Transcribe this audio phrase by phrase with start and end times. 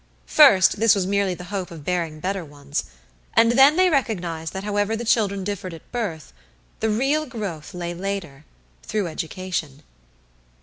[0.25, 2.85] First this was merely the hope of bearing better ones,
[3.35, 6.33] and then they recognized that however the children differed at birth,
[6.79, 8.43] the real growth lay later
[8.81, 9.83] through education.